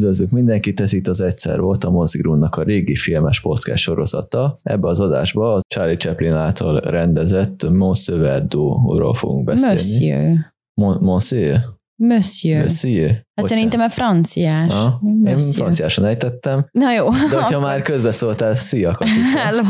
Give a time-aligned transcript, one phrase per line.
[0.00, 4.58] Üdvözlök mindenkit, ez itt az Egyszer volt a Mozigrunnak a régi filmes podcast sorozata.
[4.62, 9.74] Ebbe az adásba a Charlie Chaplin által rendezett Monsieur Verdo-ról fogunk beszélni.
[9.74, 10.36] Monsieur.
[10.74, 11.58] Mon- Monsieur?
[11.96, 12.62] Monsieur.
[12.62, 13.08] Monsieur?
[13.10, 13.50] Hát Bocsánat.
[13.50, 14.74] szerintem a franciás.
[14.74, 15.00] Ha?
[15.04, 15.54] Én Monsieur.
[15.54, 17.08] franciásan ejtettem, Na jó.
[17.30, 19.38] de hogyha már közbeszóltál, szia Katica.
[19.44, 19.62] Hello.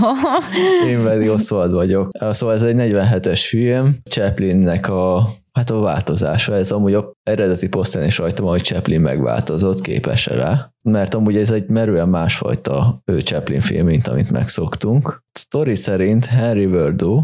[0.88, 2.08] Én pedig Oswald vagyok.
[2.30, 8.04] Szóval ez egy 47-es film, Chaplinnek a Hát a változása, ez amúgy a eredeti posztán
[8.04, 10.72] is rajtam, hogy Chaplin megváltozott, képes rá.
[10.84, 15.22] Mert amúgy ez egy merően másfajta ő Chaplin film, mint amit megszoktunk.
[15.38, 17.22] Story szerint Henry Verdo,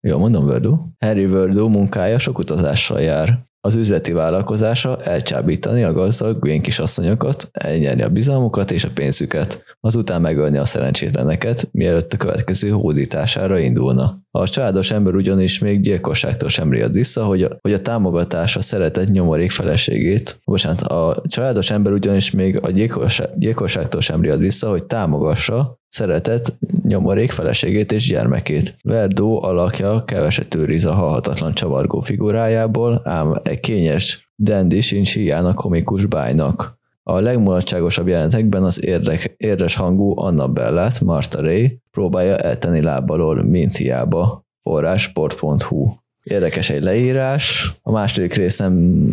[0.00, 3.38] jó mondom Verdo, Henry Verdo munkája sok utazással jár.
[3.66, 10.20] Az üzleti vállalkozása elcsábítani a gazdag green kisasszonyokat, elnyerni a bizalmukat és a pénzüket, azután
[10.20, 14.18] megölni a szerencsétleneket, mielőtt a következő hódítására indulna.
[14.30, 19.08] A családos ember ugyanis még gyilkosságtól sem riad vissza, hogy a, hogy a támogatása szeretett
[19.08, 24.84] nyomorék feleségét, bocsánat, a családos ember ugyanis még a gyilkosság, gyilkosságtól sem riad vissza, hogy
[24.84, 28.76] támogassa szeretett nyomorék feleségét és gyermekét.
[28.82, 35.54] Verdó alakja keveset őriz a halhatatlan csavargó figurájából, ám egy kényes Dandy sincs hiány a
[35.54, 36.78] komikus bájnak.
[37.02, 44.44] A legmulatságosabb jelenetekben az érdek, érdes hangú Annabellát, Martha Ray próbálja eltenni lábalól, mint hiába.
[44.62, 49.04] Forrás sport.hu Érdekes egy leírás, a második rész nem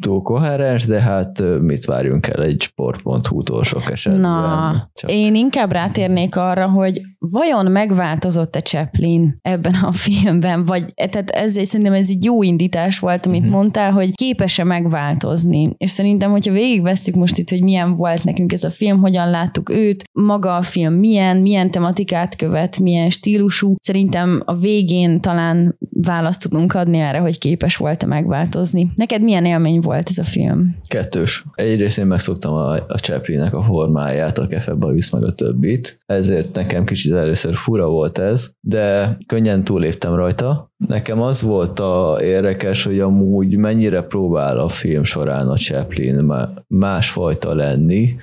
[0.00, 4.20] túl koherens, de hát mit várjunk el egy sport.hu-tól sok esetben.
[4.20, 11.64] Na, én inkább rátérnék arra, hogy vajon megváltozott-e Chaplin ebben a filmben, vagy tehát ezzel
[11.64, 13.54] szerintem ez egy jó indítás volt, amit uh-huh.
[13.54, 15.74] mondtál, hogy képes-e megváltozni.
[15.76, 19.70] És szerintem, hogyha végigvesszük most itt, hogy milyen volt nekünk ez a film, hogyan láttuk
[19.70, 26.42] őt, maga a film milyen, milyen tematikát követ, milyen stílusú, szerintem a végén talán választ
[26.42, 28.90] tudunk adni erre, hogy képes volt-e megváltozni.
[28.94, 30.76] Neked milyen élmény volt ez a film?
[30.88, 31.44] Kettős.
[31.54, 36.54] Egyrészt én megszoktam a, a Chaplinnek a formáját, a kefebbe visz meg a többit, ezért
[36.54, 40.69] nekem kicsit először fura volt ez, de könnyen túléptem rajta.
[40.86, 46.32] Nekem az volt a érdekes, hogy amúgy mennyire próbál a film során a Chaplin
[46.68, 48.14] másfajta lenni,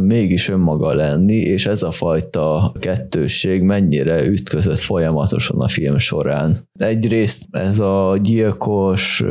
[0.00, 6.68] mégis önmaga lenni, és ez a fajta kettősség mennyire ütközött folyamatosan a film során.
[6.78, 9.24] Egyrészt ez a gyilkos,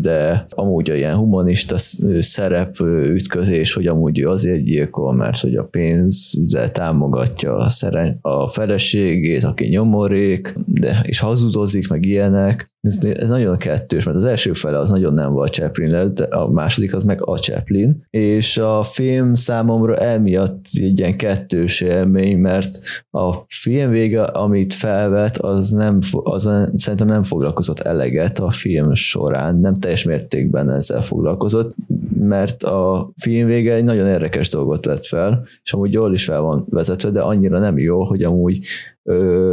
[0.00, 1.78] de amúgy ilyen humanista
[2.20, 9.44] szerep ütközés, hogy amúgy azért gyilkol, mert hogy a pénzzel támogatja a, szeren- a feleségét,
[9.44, 12.72] aki nyomorék, de és hazudozik, meg ilyenek.
[12.80, 16.50] Ez, ez nagyon kettős, mert az első fele az nagyon nem volt Chaplin, de a
[16.50, 22.80] második az meg a Chaplin, és a film számomra emiatt egy ilyen kettős élmény, mert
[23.10, 26.42] a film vége, amit felvet, az, nem, az
[26.76, 31.74] szerintem nem foglalkozott eleget a film során, nem teljes mértékben ezzel foglalkozott,
[32.18, 36.40] mert a film vége egy nagyon érdekes dolgot vett fel, és amúgy jól is fel
[36.40, 38.58] van vezetve, de annyira nem jó, hogy amúgy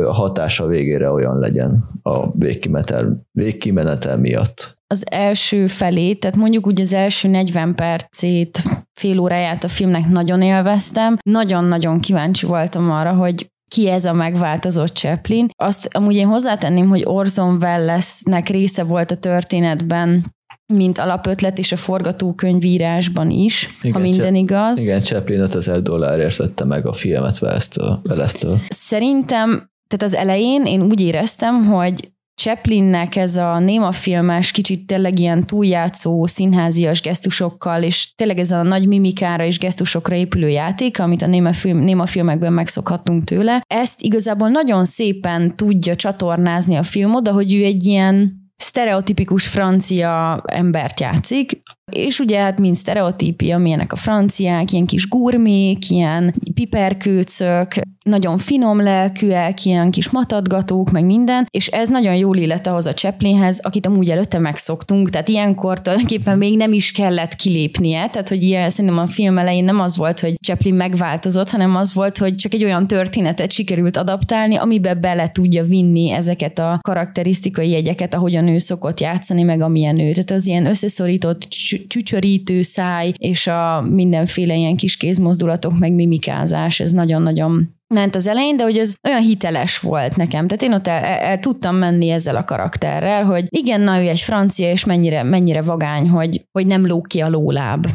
[0.05, 4.77] a hatása végére olyan legyen a végkimenetel, végkimenetel miatt.
[4.87, 8.61] Az első felét, tehát mondjuk úgy az első 40 percét,
[8.93, 11.17] fél óráját a filmnek nagyon élveztem.
[11.23, 15.47] Nagyon-nagyon kíváncsi voltam arra, hogy ki ez a megváltozott Chaplin.
[15.55, 20.33] Azt amúgy én hozzátenném, hogy Orson Wellesnek része volt a történetben
[20.73, 24.79] mint alapötlet és a forgatókönyvírásban is, igen, ha minden Cse- igaz.
[24.79, 28.61] Igen, Chaplin 5000 dollárért vette meg a filmet Velesztől.
[28.69, 29.47] Szerintem,
[29.87, 35.45] tehát az elején én úgy éreztem, hogy Chaplinnek ez a néma filmes, kicsit tényleg ilyen
[35.45, 41.27] túljátszó színházias gesztusokkal, és tényleg ez a nagy mimikára és gesztusokra épülő játék, amit a
[41.27, 47.31] néma, film, néma filmekben megszokhattunk tőle, ezt igazából nagyon szépen tudja csatornázni a film oda,
[47.31, 51.61] hogy ő egy ilyen sztereotipikus francia embert játszik,
[51.91, 57.67] és ugye hát mind sztereotípia, milyenek a franciák, ilyen kis gurmék, ilyen piperkőcök,
[58.03, 62.93] nagyon finom lelkűek, ilyen kis matadgatók, meg minden, és ez nagyon jól illet ahhoz a
[62.93, 68.43] Chaplinhez, akit amúgy előtte megszoktunk, tehát ilyenkor tulajdonképpen még nem is kellett kilépnie, tehát hogy
[68.43, 72.35] ilyen, szerintem a film elején nem az volt, hogy Chaplin megváltozott, hanem az volt, hogy
[72.35, 78.47] csak egy olyan történetet sikerült adaptálni, amibe bele tudja vinni ezeket a karakterisztikai jegyeket, ahogyan
[78.47, 80.11] ő szokott játszani, meg amilyen ő.
[80.11, 81.47] Tehát az ilyen összeszorított
[81.87, 88.57] csücsörítő száj, és a mindenféle ilyen kis kézmozdulatok, meg mimikázás, ez nagyon-nagyon ment az elején,
[88.57, 90.47] de hogy ez olyan hiteles volt nekem.
[90.47, 94.07] Tehát én ott el, el, el tudtam menni ezzel a karakterrel, hogy igen, na ő
[94.07, 97.87] egy francia, és mennyire, mennyire vagány, hogy, hogy nem lóg ki a lóláb.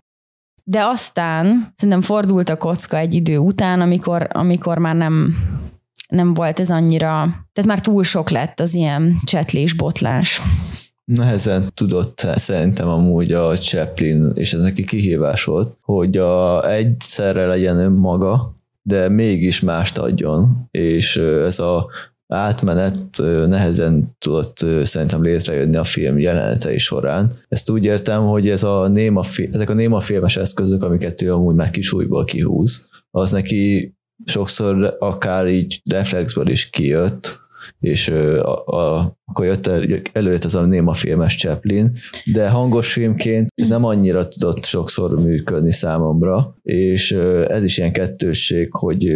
[0.64, 5.36] De aztán szerintem fordult a kocka egy idő után, amikor, amikor már nem,
[6.08, 7.14] nem volt ez annyira,
[7.52, 10.40] tehát már túl sok lett az ilyen csetlés, botlás.
[11.16, 17.78] Nehezen tudott szerintem amúgy a Chaplin, és ez neki kihívás volt, hogy a, egyszerre legyen
[17.78, 21.90] önmaga, de mégis mást adjon, és ez a
[22.26, 23.16] átmenet
[23.46, 27.32] nehezen tudott szerintem létrejönni a film jelenetei során.
[27.48, 29.22] Ezt úgy értem, hogy ez a néma,
[29.52, 35.46] ezek a néma filmes eszközök, amiket ő amúgy már kisújból kihúz, az neki sokszor akár
[35.46, 37.38] így reflexből is kijött,
[37.80, 41.96] és a, a, akkor jött el, előtt ez a néma filmes Chaplin,
[42.32, 47.12] de hangos filmként ez nem annyira tudott sokszor működni számomra, és
[47.48, 49.06] ez is ilyen kettősség, hogy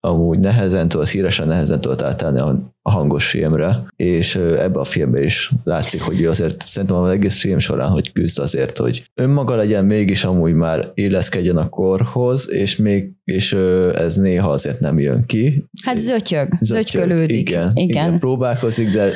[0.00, 5.24] amúgy nehezen tudott, híresen nehezen tudott átállni a, a hangos filmre, és ebbe a filmbe
[5.24, 9.54] is látszik, hogy ő azért szerintem az egész film során, hogy küzd azért, hogy önmaga
[9.54, 13.52] legyen, mégis amúgy már illeszkedjen a korhoz, és még és
[13.94, 15.64] ez néha azért nem jön ki.
[15.82, 17.10] Hát zötyög, zötyög.
[17.10, 19.10] Igen, igen, igen, próbálkozik, de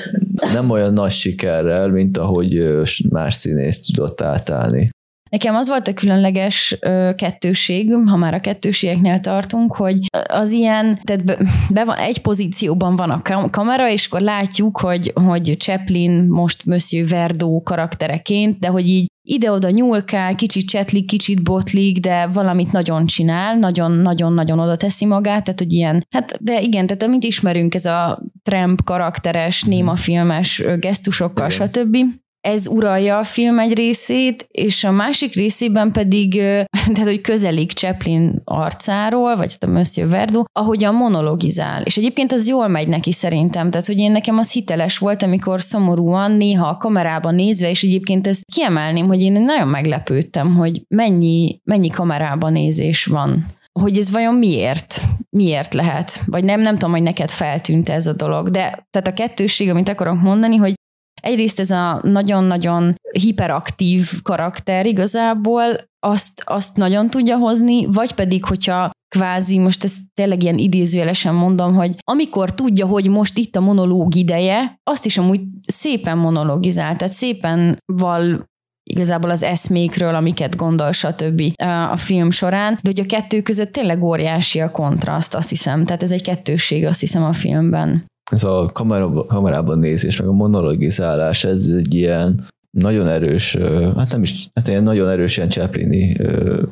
[0.52, 2.80] nem olyan nagy sikerrel, mint ahogy
[3.10, 4.88] más színész tudott átállni.
[5.30, 9.98] Nekem az volt a különleges ö, kettőség, ha már a kettőségeknél tartunk, hogy
[10.28, 11.38] az ilyen, tehát be,
[11.70, 17.08] be van, egy pozícióban van a kamera, és akkor látjuk, hogy, hogy Chaplin most Monsieur
[17.08, 23.58] Verdo karaktereként, de hogy így ide-oda nyúlkál, kicsit csetlik, kicsit botlik, de valamit nagyon csinál,
[23.58, 28.22] nagyon-nagyon-nagyon oda teszi magát, tehát hogy ilyen, hát de igen, tehát amit ismerünk, ez a
[28.42, 31.68] Tramp karakteres, néma filmes gesztusokkal, igen.
[31.68, 31.96] stb
[32.40, 36.34] ez uralja a film egy részét, és a másik részében pedig,
[36.92, 41.82] tehát hogy közelik Chaplin arcáról, vagy a Monsieur Verdo, ahogyan monologizál.
[41.82, 45.60] És egyébként az jól megy neki szerintem, tehát hogy én nekem az hiteles volt, amikor
[45.60, 51.60] szomorúan néha a kamerában nézve, és egyébként ezt kiemelném, hogy én nagyon meglepődtem, hogy mennyi,
[51.64, 55.00] mennyi kamerában nézés van hogy ez vajon miért?
[55.30, 56.22] Miért lehet?
[56.26, 58.48] Vagy nem, nem tudom, hogy neked feltűnt ez a dolog.
[58.48, 60.74] De tehát a kettőség, amit akarok mondani, hogy
[61.20, 68.90] Egyrészt ez a nagyon-nagyon hiperaktív karakter igazából azt, azt nagyon tudja hozni, vagy pedig, hogyha
[69.08, 74.14] kvázi, most ezt tényleg ilyen idézőjelesen mondom, hogy amikor tudja, hogy most itt a monológ
[74.14, 78.48] ideje, azt is amúgy szépen monologizál, tehát szépen val
[78.90, 81.42] igazából az eszmékről, amiket gondol, stb.
[81.90, 85.84] a film során, de hogy a kettő között tényleg óriási a kontraszt, azt hiszem.
[85.84, 90.32] Tehát ez egy kettőség, azt hiszem a filmben ez a kamerában, kamerában nézés, meg a
[90.32, 93.56] monologizálás, ez egy ilyen nagyon erős,
[93.96, 96.16] hát nem is, hát ilyen nagyon erős ilyen Chaplini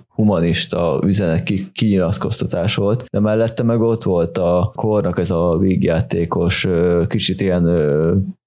[0.08, 6.68] humanista üzenet kinyilatkoztatás volt, de mellette meg ott volt a kornak ez a vígjátékos,
[7.06, 7.64] kicsit ilyen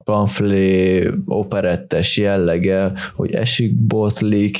[0.03, 4.57] pamflé operettes jellege, hogy esik, botlik,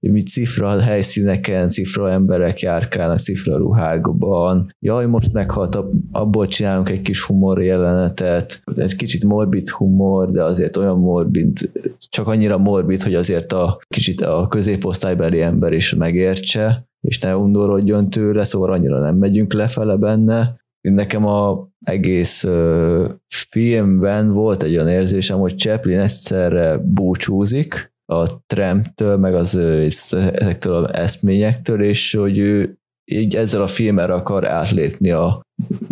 [0.00, 4.74] mi cifra helyszíneken, cifra emberek járkálnak cifra ruhákban.
[4.80, 5.78] Jaj, most meghalt,
[6.12, 8.62] abból csinálunk egy kis humor jelenetet.
[8.76, 14.20] Ez kicsit morbid humor, de azért olyan morbid, csak annyira morbid, hogy azért a kicsit
[14.20, 20.59] a középosztálybeli ember is megértse, és ne undorodjon tőle, szóval annyira nem megyünk lefele benne.
[20.80, 29.16] Nekem a egész uh, filmben volt egy olyan érzésem, hogy Chaplin egyszerre búcsúzik a Tramptől,
[29.16, 35.40] meg az ezektől az eszményektől, és hogy ő így ezzel a filmmel akar átlépni a,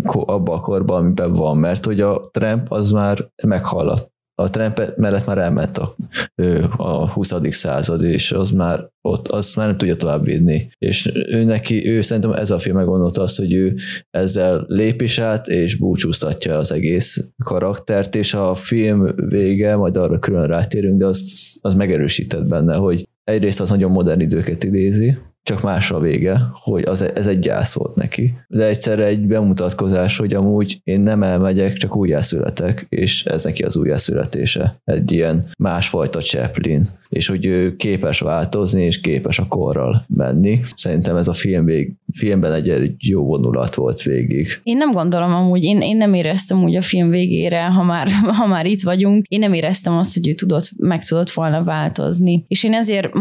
[0.05, 5.27] abba a korba, amiben van, mert hogy a Trump az már meghallott a Trump mellett
[5.27, 5.97] már elment a,
[6.77, 7.35] a 20.
[7.49, 10.69] század, és az már ott, azt már nem tudja tovább vinni.
[10.79, 13.77] És ő neki, ő szerintem ez a film meggondolta azt, hogy ő
[14.11, 15.03] ezzel lép
[15.45, 21.59] és búcsúztatja az egész karaktert, és a film vége, majd arra külön rátérünk, de az,
[21.61, 25.19] az megerősített benne, hogy egyrészt az nagyon modern időket idézi,
[25.49, 28.35] csak más a vége, hogy az, ez egy gyász volt neki.
[28.49, 33.77] De egyszerre egy bemutatkozás, hogy amúgy én nem elmegyek, csak újjászületek, és ez neki az
[33.77, 34.81] újjászületése.
[34.85, 40.61] Egy ilyen másfajta Chaplin, és hogy ő képes változni, és képes a korral menni.
[40.75, 44.61] Szerintem ez a film vég, filmben egy, egy jó vonulat volt végig.
[44.63, 48.47] Én nem gondolom amúgy, én, én nem éreztem úgy a film végére, ha már, ha
[48.47, 52.45] már itt vagyunk, én nem éreztem azt, hogy ő tudott, meg tudott volna változni.
[52.49, 53.15] És én ezért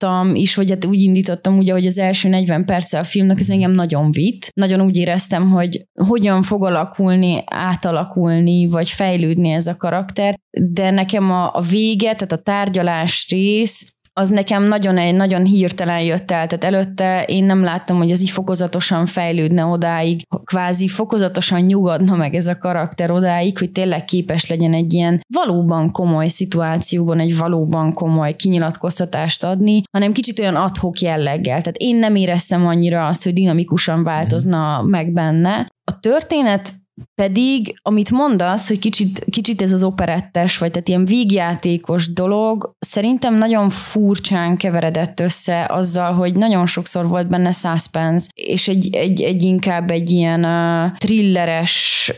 [0.00, 3.50] mondtam is, vagy hát úgy indítottam ugye, hogy az első 40 perce a filmnek ez
[3.50, 4.50] engem nagyon vitt.
[4.54, 11.30] Nagyon úgy éreztem, hogy hogyan fog alakulni, átalakulni, vagy fejlődni ez a karakter, de nekem
[11.30, 16.46] a, a vége, tehát a tárgyalás rész, az nekem nagyon egy nagyon hirtelen jött el,
[16.46, 22.34] tehát előtte én nem láttam, hogy ez így fokozatosan fejlődne odáig, kvázi fokozatosan nyugodna meg
[22.34, 27.92] ez a karakter odáig, hogy tényleg képes legyen egy ilyen valóban komoly szituációban egy valóban
[27.92, 31.60] komoly kinyilatkoztatást adni, hanem kicsit olyan adhok jelleggel.
[31.60, 35.68] Tehát én nem éreztem annyira azt, hogy dinamikusan változna meg benne.
[35.84, 36.72] A történet
[37.14, 43.34] pedig, amit mondasz, hogy kicsit, kicsit ez az operettes, vagy tehát ilyen vígjátékos dolog, szerintem
[43.34, 49.42] nagyon furcsán keveredett össze azzal, hogy nagyon sokszor volt benne suspense, és egy, egy, egy
[49.42, 52.12] inkább egy ilyen uh, thrilleres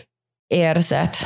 [0.47, 1.17] érzet.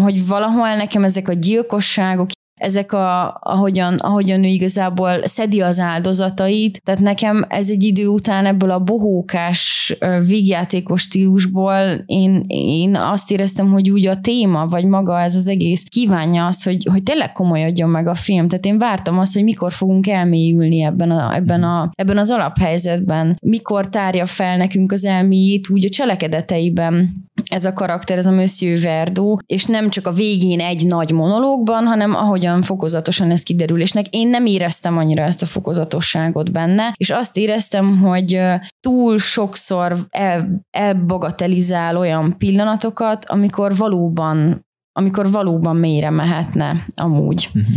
[0.00, 2.30] Hogy valahol nekem ezek a gyilkosságok
[2.62, 8.46] ezek a, ahogyan, ahogyan ő igazából szedi az áldozatait, tehát nekem ez egy idő után
[8.46, 9.94] ebből a bohókás
[10.26, 15.84] vígjátékos stílusból én, én azt éreztem, hogy úgy a téma, vagy maga ez az egész
[15.88, 18.48] kívánja azt, hogy, hogy tényleg komolyodjon meg a film.
[18.48, 23.36] Tehát én vártam azt, hogy mikor fogunk elmélyülni ebben, a, ebben, a, ebben az alaphelyzetben,
[23.42, 28.80] mikor tárja fel nekünk az elméjét úgy a cselekedeteiben ez a karakter, ez a Monsieur
[28.80, 33.92] Verdo, és nem csak a végén egy nagy monológban, hanem ahogyan fokozatosan ez kiderül, és
[33.92, 38.40] nek én nem éreztem annyira ezt a fokozatosságot benne, és azt éreztem, hogy
[38.80, 47.74] túl sokszor el, elbagatelizál olyan pillanatokat, amikor valóban amikor valóban mélyre mehetne amúgy uh-huh.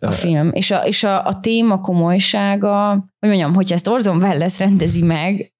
[0.00, 0.50] a film.
[0.52, 5.52] És a, és a, a téma komolysága, hogy mondjam, hogyha ezt Orson Welles rendezi meg,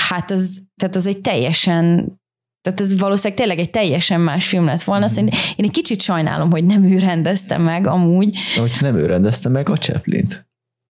[0.00, 2.18] hát az, tehát az egy teljesen
[2.64, 5.06] tehát ez valószínűleg tényleg egy teljesen más film lett volna.
[5.06, 5.26] Mm.
[5.56, 8.38] én egy kicsit sajnálom, hogy nem ő rendezte meg amúgy.
[8.58, 10.46] Hogy nem ő rendezte meg a Chaplin-t.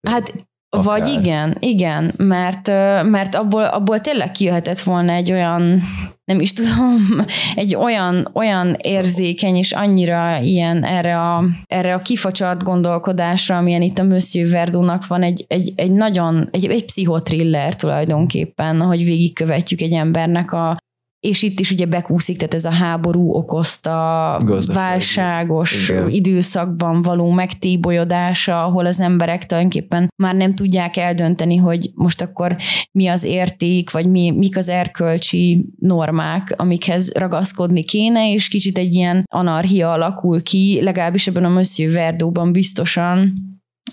[0.08, 0.84] Hát Akár.
[0.84, 2.66] Vagy igen, igen, mert,
[3.02, 5.82] mert abból, abból tényleg kijöhetett volna egy olyan,
[6.24, 6.96] nem is tudom,
[7.54, 13.98] egy olyan, olyan érzékeny és annyira ilyen erre a, erre a kifacsart gondolkodásra, amilyen itt
[13.98, 19.92] a Monsieur Verdónak van egy, egy, egy nagyon, egy, egy pszichotriller tulajdonképpen, hogy végigkövetjük egy
[19.92, 20.78] embernek a,
[21.20, 24.82] és itt is ugye bekúszik, tehát ez a háború okozta Gazdaság.
[24.82, 26.08] válságos Igen.
[26.08, 32.56] időszakban való megtébolyodása, ahol az emberek tulajdonképpen már nem tudják eldönteni, hogy most akkor
[32.92, 38.94] mi az érték, vagy mi, mik az erkölcsi normák, amikhez ragaszkodni kéne, és kicsit egy
[38.94, 43.32] ilyen anarchia alakul ki, legalábbis ebben a Monsieur Verdóban biztosan,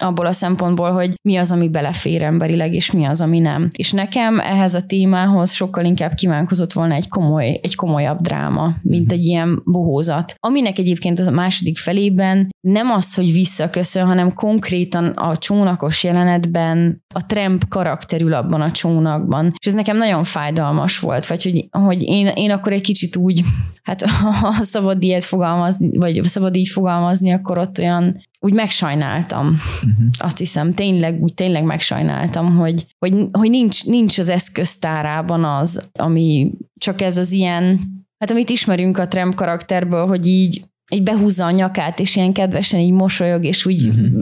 [0.02, 3.70] abból a szempontból, hogy mi az, ami belefér emberileg, és mi az, ami nem.
[3.78, 9.12] És nekem ehhez a témához sokkal inkább kívánkozott volna egy, komoly, egy komolyabb dráma, mint
[9.12, 10.36] egy ilyen bohózat.
[10.40, 17.26] Aminek egyébként a második felében nem az, hogy visszaköszön, hanem konkrétan a csónakos jelenetben a
[17.26, 19.54] Tramp karakterül abban a csónakban.
[19.60, 23.44] És ez nekem nagyon fájdalmas volt, vagy hogy, hogy én, én akkor egy kicsit úgy,
[23.84, 24.06] hát
[24.42, 29.48] ha szabad ilyet fogalmazni, vagy szabad így fogalmazni, akkor ott olyan úgy megsajnáltam.
[29.48, 30.06] Uh-huh.
[30.18, 36.52] Azt hiszem, tényleg, úgy tényleg megsajnáltam, hogy, hogy, hogy nincs, nincs az eszköztárában az, ami
[36.78, 37.80] csak ez az ilyen,
[38.18, 42.80] hát amit ismerünk a Trem karakterből, hogy így így behúzza a nyakát, és ilyen kedvesen
[42.80, 44.22] így mosolyog, és úgy uh-huh.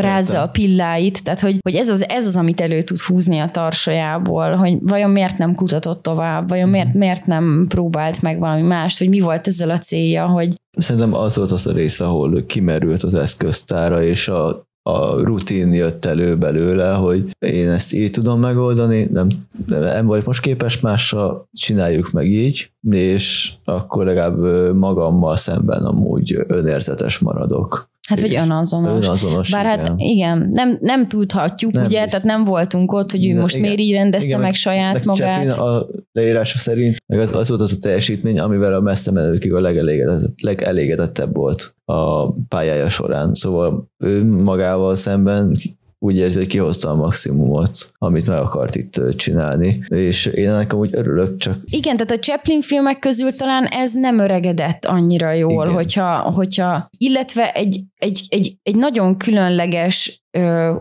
[0.00, 0.42] rázza Értem.
[0.42, 4.56] a pilláit, tehát hogy, hogy ez, az, ez az, amit elő tud húzni a tarsajából,
[4.56, 6.82] hogy vajon miért nem kutatott tovább, vajon uh-huh.
[6.82, 11.14] miért, miért nem próbált meg valami mást, hogy mi volt ezzel a célja, hogy Szerintem
[11.14, 16.36] az volt az a rész, ahol kimerült az eszköztára, és a a rutin jött elő
[16.36, 19.28] belőle, hogy én ezt így tudom megoldani, nem,
[19.66, 27.18] nem vagy most képes másra, csináljuk meg így, és akkor legalább magammal szemben amúgy önérzetes
[27.18, 27.90] maradok.
[28.10, 29.04] Hát, vagy önazonos.
[29.06, 29.90] önazonos Bár hát igen.
[29.90, 32.22] hát igen, nem, nem tudhatjuk, nem ugye, biztos.
[32.22, 33.66] tehát nem voltunk ott, hogy ő most igen.
[33.66, 35.48] miért így rendezte igen, meg saját magát.
[35.48, 39.54] Chaplin a leírása szerint meg az, az volt az a teljesítmény, amivel a messze menőkig
[39.54, 43.34] a legelégedett, legelégedettebb volt a pályája során.
[43.34, 45.58] Szóval ő magával szemben
[46.02, 50.90] úgy érzi, hogy kihozta a maximumot, amit meg akart itt csinálni, és én nekem úgy
[50.92, 51.56] örülök csak.
[51.64, 57.52] Igen, tehát a Chaplin filmek közül talán ez nem öregedett annyira jól, hogyha, hogyha, illetve
[57.52, 60.74] egy, egy, egy, egy nagyon különleges ö,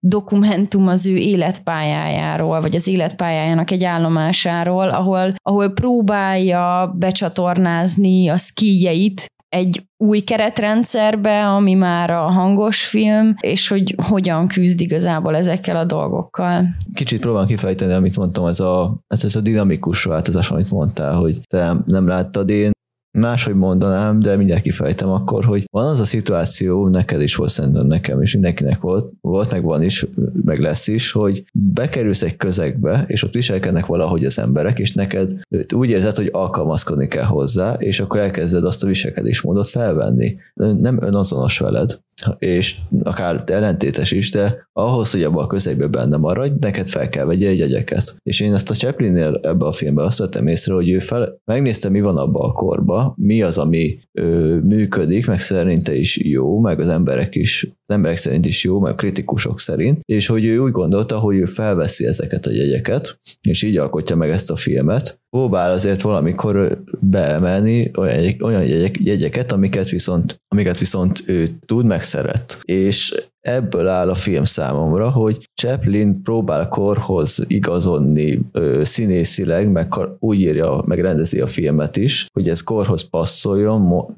[0.00, 9.32] dokumentum az ő életpályájáról, vagy az életpályájának egy állomásáról, ahol, ahol próbálja becsatornázni a skijeit
[9.52, 15.84] egy új keretrendszerbe, ami már a hangos film, és hogy hogyan küzd igazából ezekkel a
[15.84, 16.64] dolgokkal.
[16.94, 21.40] Kicsit próbálom kifejteni, amit mondtam, ez a, ez, ez a dinamikus változás, amit mondtál, hogy
[21.48, 22.70] te nem, láttad, én
[23.18, 27.86] máshogy mondanám, de mindjárt kifejtem akkor, hogy van az a szituáció, neked is volt szerintem
[27.86, 30.06] nekem, és mindenkinek volt, volt, meg van is,
[30.44, 35.32] meg lesz is, hogy bekerülsz egy közegbe, és ott viselkednek valahogy az emberek, és neked
[35.74, 40.36] úgy érzed, hogy alkalmazkodni kell hozzá, és akkor elkezded azt a viselkedésmódot felvenni.
[40.54, 42.00] Nem önazonos veled,
[42.38, 47.24] és akár ellentétes is, de ahhoz, hogy abban a közegben benne maradj, neked fel kell
[47.24, 48.16] vegye egy jegyeket.
[48.22, 51.88] És én ezt a Chaplinnél ebbe a filmben azt vettem észre, hogy ő fel, megnézte,
[51.88, 56.80] mi van abban a korban, mi az, ami ö, működik, meg szerinte is jó, meg
[56.80, 61.18] az emberek is emberek szerint is jó, meg kritikusok szerint, és hogy ő úgy gondolta,
[61.18, 65.20] hogy ő felveszi ezeket a jegyeket, és így alkotja meg ezt a filmet.
[65.30, 72.02] Próbál azért valamikor beemelni olyan, olyan jegyek, jegyeket, amiket viszont, amiket viszont ő tud, meg
[72.02, 72.60] szeret.
[72.62, 80.40] És ebből áll a film számomra, hogy Chaplin próbál korhoz igazodni ö, színészileg, meg úgy
[80.40, 84.14] írja, meg rendezi a filmet is, hogy ez korhoz passzoljon, mo-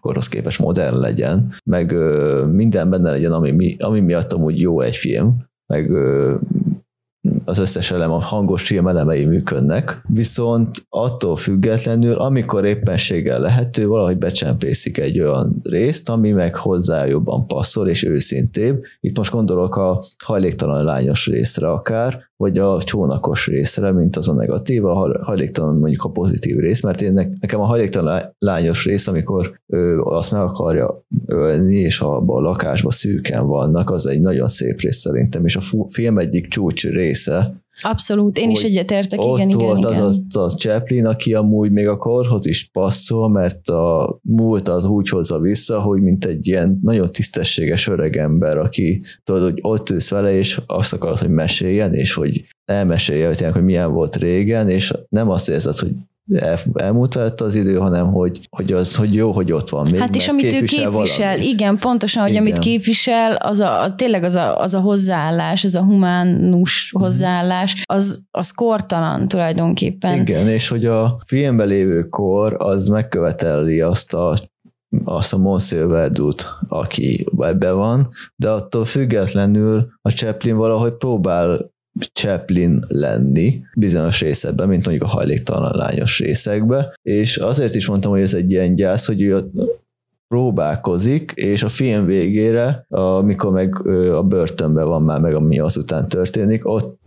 [0.00, 4.80] korhoz képes modern legyen, meg ö, minden benne legyen, ami, mi, ami miatt amúgy jó
[4.80, 6.34] egy film, meg ö,
[7.44, 14.18] az összes elem, a hangos film elemei működnek, viszont attól függetlenül, amikor éppenséggel lehető, valahogy
[14.18, 18.82] becsempészik egy olyan részt, ami meg hozzá jobban passzol és őszintébb.
[19.00, 24.34] Itt most gondolok a hajléktalan lányos részre akár, vagy a csónakos részre, mint az a
[24.34, 29.60] negatív, a hajléktalan mondjuk a pozitív rész, mert én nekem a hajléktalan lányos rész, amikor
[29.66, 34.80] ő azt meg akarja ölni, és abban a lakásban szűken vannak, az egy nagyon szép
[34.80, 39.58] rész szerintem, és a film egyik csúcs része, Abszolút, én is egyetértek, igen, ott igen,
[39.58, 40.02] volt igen.
[40.02, 45.08] az a, a Chaplin, aki amúgy még a korhoz is passzol, mert a múltat úgy
[45.08, 50.10] hozza vissza, hogy mint egy ilyen nagyon tisztességes öreg ember, aki tudod, hogy ott ülsz
[50.10, 54.68] vele, és azt akarod, hogy meséljen, és hogy elmesélje, hogy, tényleg, hogy milyen volt régen,
[54.68, 55.92] és nem azt érzed, hogy
[56.34, 60.00] el, elmúlt velette az idő, hanem hogy, hogy, az, hogy jó, hogy ott van még.
[60.00, 61.52] Hát és amit ő képvisel, valamit.
[61.52, 62.42] igen, pontosan, hogy igen.
[62.42, 67.02] amit képvisel, az a, tényleg az a, az a hozzáállás, ez a humánus mhm.
[67.02, 70.20] hozzáállás, az, az kortalan tulajdonképpen.
[70.20, 74.34] Igen, és hogy a filmben lévő kor az megköveteli azt a
[75.04, 81.71] azt a Monsieur Verdut, aki ebben van, de attól függetlenül a Chaplin valahogy próbál
[82.12, 88.20] Chaplin lenni bizonyos részekben, mint mondjuk a hajléktalan lányos részekben, és azért is mondtam, hogy
[88.20, 89.50] ez egy ilyen gyász, hogy ő
[90.28, 96.68] próbálkozik, és a film végére, amikor meg a börtönben van már meg, ami azután történik,
[96.68, 96.98] ott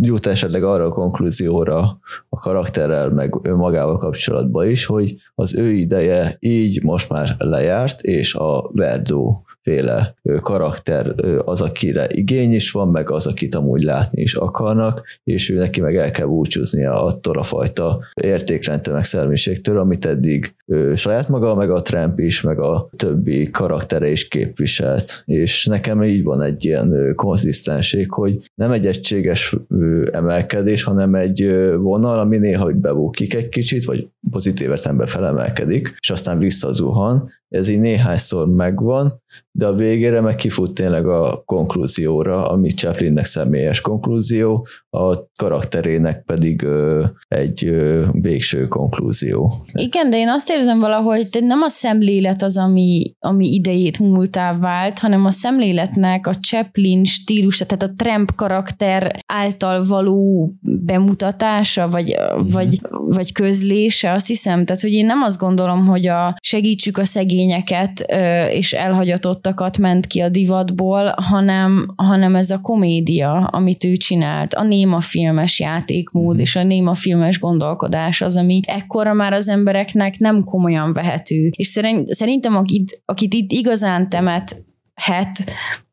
[0.00, 6.36] jut esetleg arra a konklúzióra a karakterrel, meg önmagával kapcsolatban is, hogy az ő ideje
[6.38, 13.10] így most már lejárt, és a Verdó féle karakter az, akire igény is van, meg
[13.10, 17.42] az, akit amúgy látni is akarnak, és ő neki meg el kell búcsúznia attól a
[17.42, 22.88] fajta értékrendtől, meg szellemiségtől, amit eddig ő saját maga, meg a Trump is, meg a
[22.96, 25.22] többi karaktere is képviselt.
[25.24, 29.56] És nekem így van egy ilyen konzisztenség, hogy nem egy egységes
[30.12, 36.38] emelkedés, hanem egy vonal, ami néha bebukik egy kicsit, vagy pozitív értelemben felemelkedik, és aztán
[36.38, 37.30] visszazuhan.
[37.48, 43.80] Ez így néhányszor megvan, de a végére meg kifut tényleg a konklúzióra, ami Chaplinnek személyes
[43.80, 49.66] konklúzió, a karakterének pedig ö, egy ö, végső konklúzió.
[49.72, 54.58] Igen, de én azt érzem valahogy, hogy nem a szemlélet az, ami, ami idejét múltá
[54.58, 62.16] vált, hanem a szemléletnek a Chaplin stílus, tehát a Tramp karakter által való bemutatása, vagy,
[62.18, 62.48] mm-hmm.
[62.48, 67.04] vagy, vagy közlése, azt hiszem, tehát hogy én nem azt gondolom, hogy a segítsük a
[67.36, 68.00] szegényeket
[68.50, 74.62] és elhagyatottakat ment ki a divatból, hanem, hanem ez a komédia, amit ő csinált, a
[74.62, 76.42] néma filmes játékmód mm-hmm.
[76.42, 81.50] és a néma filmes gondolkodás az, ami ekkora már az embereknek nem komolyan vehető.
[81.56, 85.44] És szerintem akit, akit itt igazán temethet,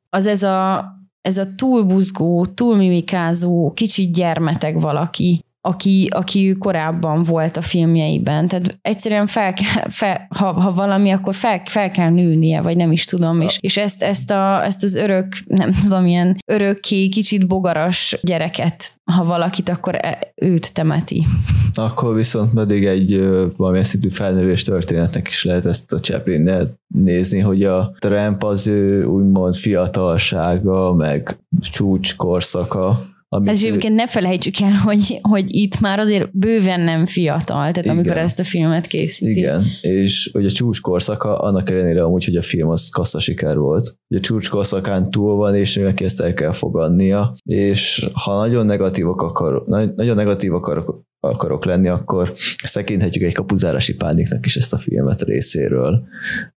[0.10, 0.86] az ez a,
[1.22, 8.48] ez a túlbuzgó, túlmimikázó, kicsit gyermeteg valaki, aki, aki ő korábban volt a filmjeiben.
[8.48, 12.92] Tehát egyszerűen fel, kell, fel ha, ha valami, akkor fel, fel kell nőnie, vagy nem
[12.92, 13.42] is tudom.
[13.42, 18.94] És, és ezt, ezt, a, ezt az örök, nem tudom, ilyen örökké, kicsit bogaras gyereket,
[19.12, 21.26] ha valakit, akkor e, őt temeti.
[21.74, 23.20] Akkor viszont pedig egy
[23.58, 29.06] valamilyen szintű felnővés történetnek is lehet ezt a chaplin nézni, hogy a Trump az ő
[29.06, 33.00] úgymond fiatalsága, meg csúcskorszaka,
[33.34, 37.78] amit Ez egyébként ne felejtsük el, hogy, hogy itt már azért bőven nem fiatal, tehát
[37.78, 37.90] igen.
[37.90, 39.40] amikor ezt a filmet készíti.
[39.40, 43.58] Igen, és hogy a csúcs korszaka, annak ellenére amúgy, hogy a film az kassza siker
[43.58, 43.98] volt.
[44.08, 48.66] Hogy a csúcs korszakán túl van, és neki ezt el kell fogadnia, és ha nagyon
[48.66, 49.64] negatívak akar,
[49.96, 52.34] nagyon negatív akarok, akarok lenni, akkor
[52.64, 56.04] szekinthetjük egy kapuzárási pániknak is ezt a filmet részéről,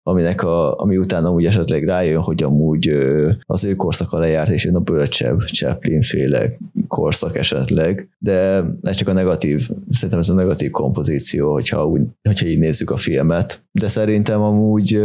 [0.02, 2.96] aminek a, ami utána úgy esetleg rájön, hogy amúgy
[3.40, 6.56] az ő korszaka lejárt, és jön a bölcsebb Chaplin féle
[6.88, 12.46] korszak esetleg, de ez csak a negatív, szerintem ez a negatív kompozíció, hogyha, úgy, hogyha
[12.46, 13.62] így nézzük a filmet.
[13.72, 15.00] De szerintem amúgy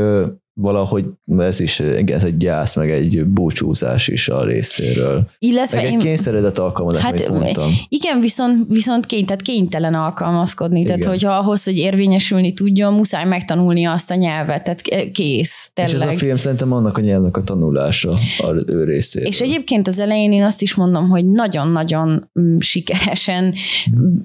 [0.61, 1.05] valahogy
[1.37, 5.29] ez is, ez egy gyász, meg egy búcsúzás is a részéről.
[5.39, 7.71] Illetve meg egy én, kényszeredett alkalmazás, hát, mondtam.
[7.87, 10.79] Igen, viszont, viszont kény, tehát kénytelen alkalmazkodni.
[10.79, 10.99] Igen.
[10.99, 14.63] Tehát, hogyha ahhoz, hogy érvényesülni tudjon, muszáj megtanulni azt a nyelvet.
[14.63, 15.95] Tehát kész, tényleg.
[15.95, 19.27] És ez a film szerintem annak a nyelvnek a tanulása az ő részéről.
[19.27, 23.53] És egyébként az elején én azt is mondom, hogy nagyon-nagyon mm, sikeresen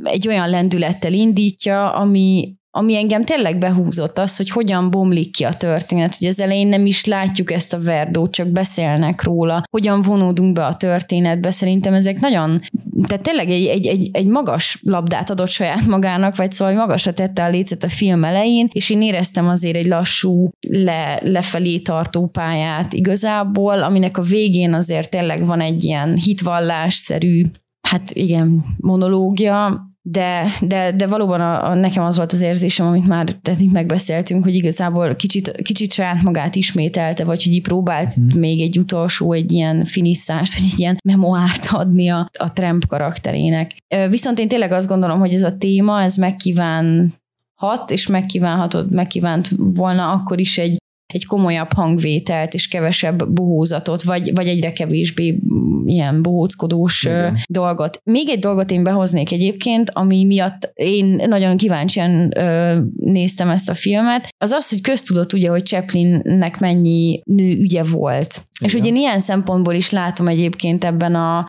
[0.03, 5.53] egy olyan lendülettel indítja, ami, ami engem tényleg behúzott az, hogy hogyan bomlik ki a
[5.53, 10.53] történet, hogy az elején nem is látjuk ezt a verdót, csak beszélnek róla, hogyan vonódunk
[10.53, 12.63] be a történetbe, szerintem ezek nagyon,
[13.07, 17.45] tehát tényleg egy, egy, egy, egy magas labdát adott saját magának, vagy szóval magasra tette
[17.45, 22.93] a lécet a film elején, és én éreztem azért egy lassú, le, lefelé tartó pályát
[22.93, 27.43] igazából, aminek a végén azért tényleg van egy ilyen hitvallásszerű
[27.87, 33.07] hát igen, monológia, de, de, de valóban a, a, nekem az volt az érzésem, amit
[33.07, 38.29] már tehát megbeszéltünk, hogy igazából kicsit, kicsit saját magát ismételte, vagy hogy így próbált hmm.
[38.39, 43.77] még egy utolsó, egy ilyen finisszást, vagy egy ilyen memoárt adni a, a Trump karakterének.
[44.11, 47.15] Viszont én tényleg azt gondolom, hogy ez a téma, ez megkíván
[47.55, 54.35] hat, és megkívánhatod, megkívánt volna akkor is egy egy komolyabb hangvételt és kevesebb bohózatot, vagy,
[54.35, 55.39] vagy egyre kevésbé
[55.85, 57.39] ilyen bohóckodós Igen.
[57.51, 58.01] dolgot.
[58.05, 63.75] Még egy dolgot én behoznék egyébként, ami miatt én nagyon kíváncsian ö, néztem ezt a
[63.75, 68.41] filmet, az az, hogy köztudott ugye, hogy Chaplinnek mennyi nő ügye volt.
[68.61, 68.81] Igen.
[68.81, 71.47] És én ilyen szempontból is látom egyébként ebben a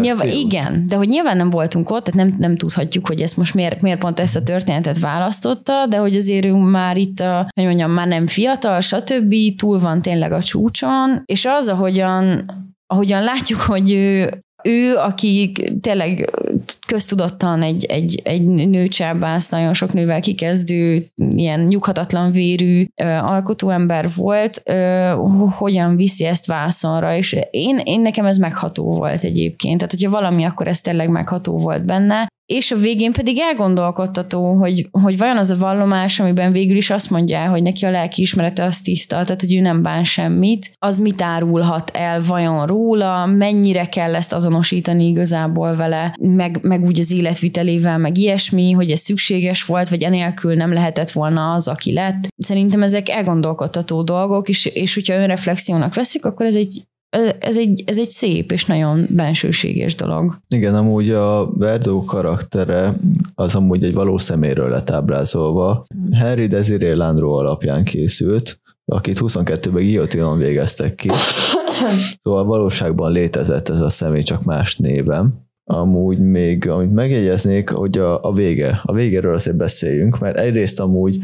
[0.00, 3.54] Nyilván, igen, de hogy nyilván nem voltunk ott, tehát nem, nem tudhatjuk, hogy ezt most
[3.54, 7.64] miért, miért pont ezt a történetet választotta, de hogy azért ő már itt, a, hogy
[7.64, 9.34] mondjam, már nem fiatal, stb.
[9.56, 12.44] túl van tényleg a csúcson, és az, ahogyan,
[12.86, 16.30] ahogyan látjuk, hogy ő ő, aki tényleg
[16.86, 22.86] köztudottan egy, egy, egy nőcsábász, nagyon sok nővel kikezdő, ilyen nyughatatlan vérű
[23.20, 24.62] alkotóember volt,
[25.50, 30.44] hogyan viszi ezt vászonra, és én, én nekem ez megható volt egyébként, tehát hogyha valami,
[30.44, 35.50] akkor ez tényleg megható volt benne, és a végén pedig elgondolkodtató, hogy, hogy vajon az
[35.50, 39.40] a vallomás, amiben végül is azt mondja, hogy neki a lelki ismerete az tiszta, tehát
[39.40, 45.06] hogy ő nem bán semmit, az mit árulhat el vajon róla, mennyire kell ezt azonosítani
[45.06, 50.54] igazából vele, meg, meg úgy az életvitelével, meg ilyesmi, hogy ez szükséges volt, vagy enélkül
[50.54, 52.28] nem lehetett volna az, aki lett.
[52.36, 56.82] Szerintem ezek elgondolkodtató dolgok, és, és hogyha önreflexiónak veszik, akkor ez egy
[57.38, 60.38] ez egy, ez egy szép és nagyon bensőséges dolog.
[60.48, 62.96] Igen, amúgy a Verdó karaktere
[63.34, 65.84] az amúgy egy való szeméről lett ábrázolva.
[66.10, 71.10] Henry Desiree Landro alapján készült, akit 22-ben guillotine végeztek ki.
[72.22, 75.44] Szóval valóságban létezett ez a személy, csak más néven.
[75.64, 81.18] Amúgy még, amit megjegyeznék, hogy a, a vége, a végéről azért beszéljünk, mert egyrészt amúgy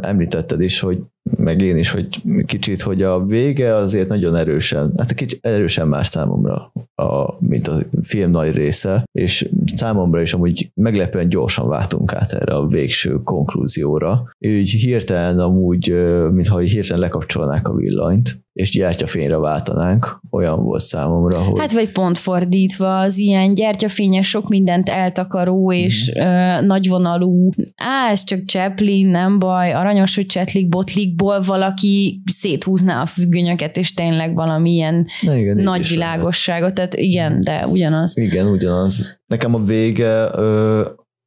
[0.00, 1.02] említetted is, hogy
[1.36, 6.06] meg én is, hogy kicsit, hogy a vége azért nagyon erősen, hát kicsit erősen más
[6.06, 12.32] számomra, a, mint a film nagy része, és számomra is amúgy meglepően gyorsan váltunk át
[12.32, 14.34] erre a végső konklúzióra.
[14.38, 15.94] Úgy hirtelen amúgy,
[16.32, 21.60] mintha hirtelen lekapcsolnák a villanyt, és gyertyafényre váltanánk, olyan volt számomra, hogy...
[21.60, 26.22] Hát vagy pont fordítva, az ilyen gyertyafényes sok mindent eltakaró és mm.
[26.22, 30.68] ö, nagyvonalú, á, ez csak Chaplin, nem baj, aranyos, hogy csetlik,
[31.16, 38.16] botlikból valaki széthúzná a függönyöket, és tényleg valamilyen igen, nagy világosságot, tehát igen, de ugyanaz.
[38.16, 39.20] Igen, ugyanaz.
[39.26, 40.30] Nekem a vége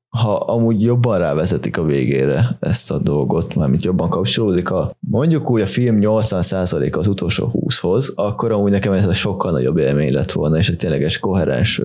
[0.09, 5.61] ha amúgy jobban rávezetik a végére ezt a dolgot, mármint jobban kapcsolódik a, mondjuk úgy
[5.61, 10.31] a film 80% az utolsó 20-hoz, akkor amúgy nekem ez a sokkal nagyobb élmény lett
[10.31, 11.81] volna, és egy tényleges koherens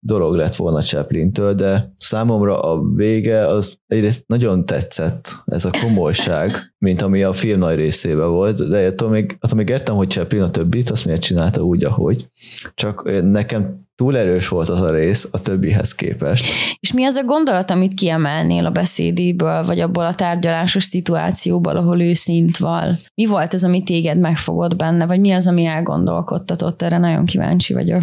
[0.00, 6.74] dolog lett volna Chaplin-től, de számomra a vége az egyrészt nagyon tetszett, ez a komolyság,
[6.78, 10.42] mint ami a film nagy részében volt, de attól még, attól még értem, hogy Chaplin
[10.42, 12.26] a többit, azt miért csinálta úgy, ahogy.
[12.74, 16.46] Csak nekem túl erős volt az a rész a többihez képest.
[16.80, 22.00] És mi az a gondolat, amit kiemelnél a beszédéből, vagy abból a tárgyalásos szituációból, ahol
[22.00, 22.98] ő szint val?
[23.14, 26.82] Mi volt ez, ami téged megfogott benne, vagy mi az, ami elgondolkodtatott?
[26.82, 28.02] Erre nagyon kíváncsi vagyok.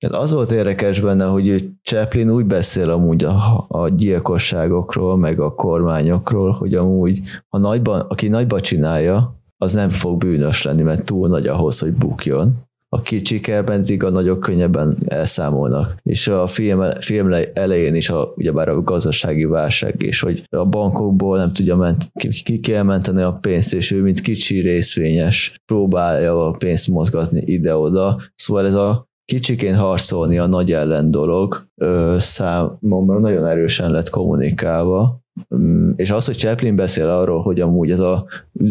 [0.00, 5.54] Hát az volt érdekes benne, hogy Chaplin úgy beszél amúgy a, a gyilkosságokról, meg a
[5.54, 11.28] kormányokról, hogy amúgy, ha nagyban, aki nagyban csinálja, az nem fog bűnös lenni, mert túl
[11.28, 15.96] nagy ahhoz, hogy bukjon a kicsik elmentik, a nagyok könnyebben elszámolnak.
[16.02, 21.38] És a film, film elején is a, ugyebár a gazdasági válság és hogy a bankokból
[21.38, 26.46] nem tudja ment, ki, ki kell menteni a pénzt, és ő mint kicsi részvényes próbálja
[26.46, 28.22] a pénzt mozgatni ide-oda.
[28.34, 35.24] Szóval ez a kicsikén harcolni a nagy ellen dolog ö, számomra nagyon erősen lett kommunikálva,
[35.54, 38.26] Mm, és az, hogy Chaplin beszél arról, hogy amúgy ez a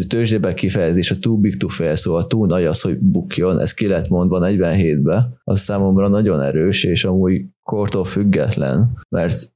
[0.08, 3.86] tőzsdében kifejezés, a too big to fail, szóval túl nagy az, hogy bukjon, ez ki
[3.86, 9.54] lett mondva 47-be, az számomra nagyon erős, és amúgy kortól független, mert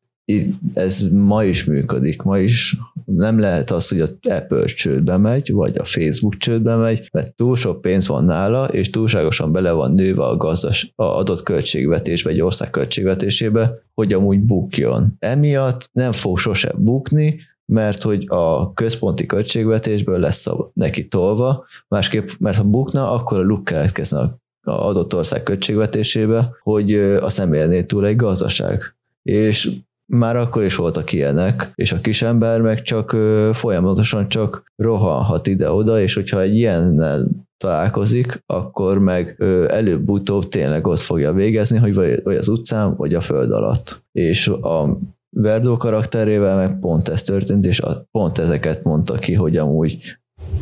[0.75, 5.79] ez ma is működik, ma is nem lehet az, hogy a Apple csődbe megy, vagy
[5.79, 10.25] a Facebook csődbe megy, mert túl sok pénz van nála, és túlságosan bele van nőve
[10.25, 15.16] a gazdas, a adott költségvetésbe, egy ország költségvetésébe, hogy amúgy bukjon.
[15.19, 22.57] Emiatt nem fog sose bukni, mert hogy a központi költségvetésből lesz neki tolva, másképp, mert
[22.57, 24.38] ha bukna, akkor a luk keletkezne a
[24.71, 28.95] adott ország költségvetésébe, hogy azt nem élné túl egy gazdaság.
[29.23, 29.71] És
[30.11, 33.16] már akkor is voltak ilyenek, és a kisember meg csak
[33.53, 39.37] folyamatosan csak rohanhat ide-oda, és hogyha egy ilyennel találkozik, akkor meg
[39.68, 44.03] előbb-utóbb tényleg ott fogja végezni, hogy vagy az utcán, vagy a föld alatt.
[44.12, 44.99] És a
[45.37, 50.18] Verdó karakterével meg pont ez történt, és pont ezeket mondta ki, hogy amúgy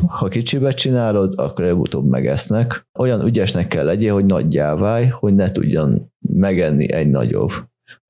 [0.07, 2.87] ha kicsibe csinálod, akkor előbb-utóbb megesznek.
[2.99, 7.51] Olyan ügyesnek kell legyél, hogy nagyjá válj, hogy ne tudjon megenni egy nagyobb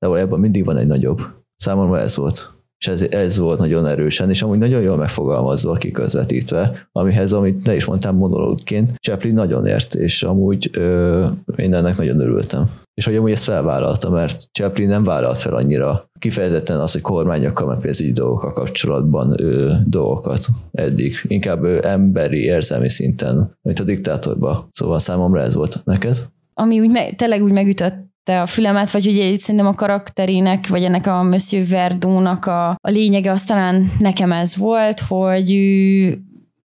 [0.00, 1.20] de valójában mindig van egy nagyobb.
[1.56, 2.52] Számomra ez volt.
[2.78, 7.74] És ez, ez volt nagyon erősen, és amúgy nagyon jól megfogalmazva, kiközvetítve, amihez, amit ne
[7.74, 12.70] is mondtam monológként, Chaplin nagyon ért, és amúgy ö, ennek nagyon örültem.
[12.94, 17.66] És hogy amúgy ezt felvállalta, mert Chaplin nem vállalt fel annyira kifejezetten az, hogy kormányokkal,
[17.66, 21.14] meg pénzügyi dolgokkal kapcsolatban ő, dolgokat eddig.
[21.26, 24.68] Inkább ő, emberi, érzelmi szinten, mint a diktátorban.
[24.72, 26.26] Szóval számomra ez volt neked.
[26.54, 31.06] Ami úgy me- tényleg úgy megütött a fülemet, vagy ugye szerintem a karakterének, vagy ennek
[31.06, 36.18] a Monsieur Verdónak a, a lényege az talán nekem ez volt, hogy ő,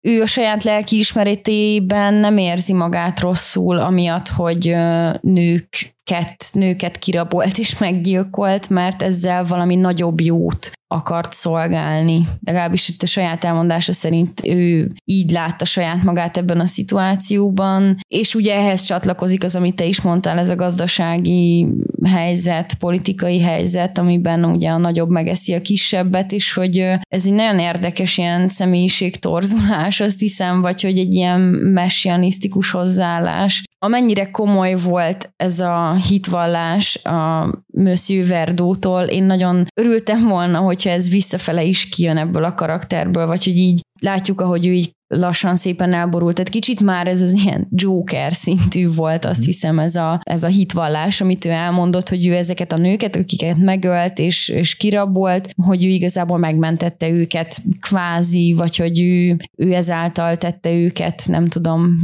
[0.02, 4.76] ő a saját lelki ismeretében nem érzi magát rosszul, amiatt, hogy
[5.22, 12.28] nőket, nőket kirabolt és meggyilkolt, mert ezzel valami nagyobb jót akart szolgálni.
[12.44, 18.36] Legalábbis itt a saját elmondása szerint ő így látta saját magát ebben a szituációban, és
[18.36, 21.68] ugye ehhez csatlakozik az, amit te is mondtál, ez a gazdasági
[22.04, 26.78] helyzet, politikai helyzet, amiben ugye a nagyobb megeszi a kisebbet, és hogy
[27.08, 31.42] ez egy nagyon érdekes ilyen személyiségtorzulás, azt hiszem, vagy hogy egy ilyen
[31.74, 33.64] messianisztikus hozzáállás.
[33.84, 41.10] Amennyire komoly volt ez a hitvallás a Monsieur Verdótól, én nagyon örültem volna, hogyha ez
[41.10, 45.94] visszafele is kijön ebből a karakterből, vagy hogy így látjuk, ahogy ő így lassan szépen
[45.94, 46.36] elborult.
[46.36, 49.48] Tehát kicsit már ez az ilyen Joker szintű volt, azt mhm.
[49.48, 53.58] hiszem ez a, ez a hitvallás, amit ő elmondott, hogy ő ezeket a nőket, akiket
[53.58, 60.38] megölt és, és kirabolt, hogy ő igazából megmentette őket kvázi, vagy hogy ő, ő ezáltal
[60.38, 61.98] tette őket, nem tudom,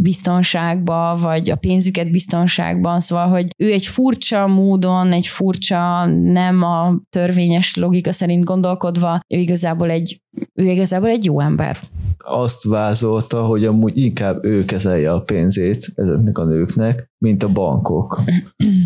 [0.00, 7.00] biztonságba, vagy a pénzüket biztonságban, szóval, hogy ő egy furcsa módon, egy furcsa, nem a
[7.10, 10.22] törvényes logika szerint gondolkodva, ő igazából egy,
[10.54, 11.78] ő igazából egy jó ember
[12.24, 18.20] azt vázolta, hogy amúgy inkább ő kezelje a pénzét ezeknek a nőknek, mint a bankok.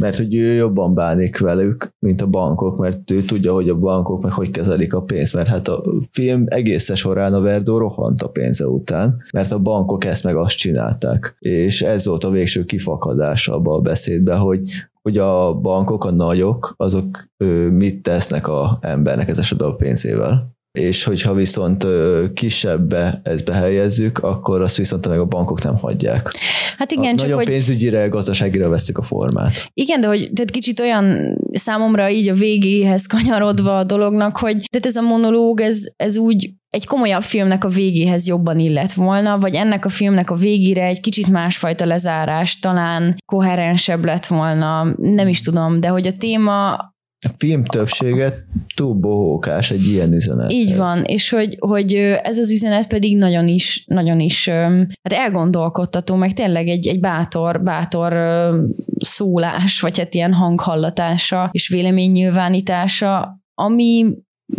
[0.00, 4.22] Mert hogy ő jobban bánik velük, mint a bankok, mert ő tudja, hogy a bankok
[4.22, 8.28] meg hogy kezelik a pénzt, mert hát a film egészen során a Verdó rohant a
[8.28, 11.36] pénze után, mert a bankok ezt meg azt csinálták.
[11.38, 14.60] És ez volt a végső kifakadás abba a beszédbe, hogy
[15.02, 17.28] hogy a bankok, a nagyok, azok
[17.70, 21.86] mit tesznek a embernek ez esetben a pénzével és hogyha viszont
[22.34, 26.32] kisebbe ezt behelyezzük, akkor azt viszont meg a bankok nem hagyják.
[26.76, 27.46] Hát igen, a csak nagyon hogy...
[27.46, 29.70] pénzügyire, gazdaságire veszik a formát.
[29.74, 34.86] Igen, de hogy tehát kicsit olyan számomra így a végéhez kanyarodva a dolognak, hogy tehát
[34.86, 39.54] ez a monológ, ez, ez úgy egy komolyabb filmnek a végéhez jobban illet volna, vagy
[39.54, 45.40] ennek a filmnek a végére egy kicsit másfajta lezárás, talán koherensebb lett volna, nem is
[45.40, 46.78] tudom, de hogy a téma
[47.28, 50.52] a film többsége túl bohókás egy ilyen üzenet.
[50.52, 56.14] Így van, és hogy, hogy ez az üzenet pedig nagyon is, nagyon is hát elgondolkodtató,
[56.14, 58.12] meg tényleg egy, egy bátor, bátor
[58.98, 64.06] szólás, vagy hát ilyen hanghallatása és véleménynyilvánítása, ami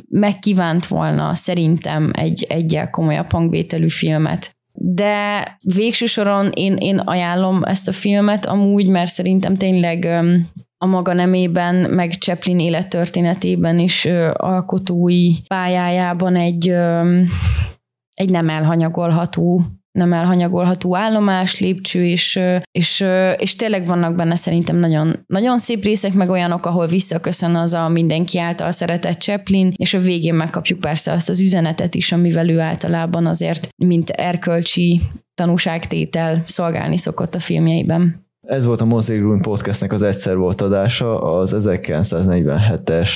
[0.10, 4.52] megkívánt volna szerintem egy egyel komolyabb hangvételű filmet.
[4.76, 5.44] De
[5.76, 10.24] végső soron én, én ajánlom ezt a filmet amúgy, mert szerintem tényleg
[10.84, 17.20] a maga nemében, meg Chaplin élettörténetében is ö, alkotói pályájában egy, ö,
[18.14, 22.40] egy nem elhanyagolható nem elhanyagolható állomás, lépcső, és,
[22.72, 23.06] és,
[23.38, 27.88] és tényleg vannak benne szerintem nagyon, nagyon szép részek, meg olyanok, ahol visszaköszön az a
[27.88, 32.60] mindenki által szeretett Chaplin, és a végén megkapjuk persze azt az üzenetet is, amivel ő
[32.60, 35.02] általában azért, mint erkölcsi
[35.34, 38.23] tanúságtétel szolgálni szokott a filmjeiben.
[38.44, 43.12] Ez volt a Room podcastnek az egyszer volt adása, az 1947-es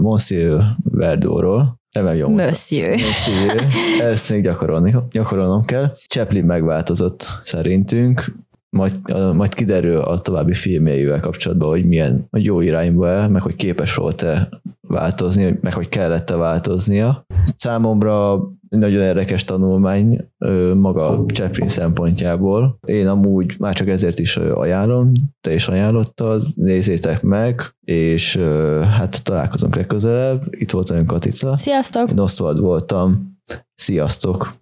[0.00, 1.80] Monsieur Verdóról.
[1.92, 3.00] Remélem jó Monsieur.
[3.00, 3.66] Monsieur.
[4.00, 5.96] Ezt még gyakorolni, gyakorolnom kell.
[6.08, 8.34] Chaplin megváltozott szerintünk,
[8.76, 8.92] majd,
[9.34, 13.94] majd kiderül a további filmjeivel kapcsolatban, hogy milyen hogy jó irányba el, meg hogy képes
[13.94, 14.48] volt-e
[14.88, 17.24] változni, meg hogy kellett-e változnia.
[17.56, 20.28] Számomra nagyon érdekes tanulmány
[20.74, 22.78] maga Chaplin szempontjából.
[22.86, 28.36] Én amúgy már csak ezért is ajánlom, te is ajánlottad, nézzétek meg, és
[28.96, 30.44] hát találkozunk legközelebb.
[30.50, 31.58] Itt volt olyan Katica.
[31.58, 32.10] Sziasztok!
[32.10, 33.36] Én Osztold voltam.
[33.74, 34.61] Sziasztok!